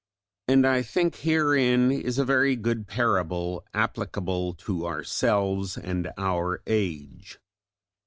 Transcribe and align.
And 0.47 0.65
I 0.65 0.81
think 0.81 1.17
herein 1.17 1.91
is 1.91 2.17
a 2.17 2.25
very 2.25 2.55
good 2.55 2.87
parable 2.87 3.63
applicable 3.75 4.55
to 4.55 4.87
ourselves 4.87 5.77
and 5.77 6.09
our 6.17 6.63
age. 6.65 7.37